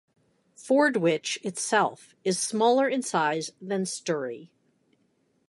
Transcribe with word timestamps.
Fordwich 0.57 1.37
itself 1.45 2.15
is 2.23 2.39
smaller 2.39 2.89
in 2.89 3.03
size 3.03 3.51
than 3.61 3.85
Sturry. 3.85 4.49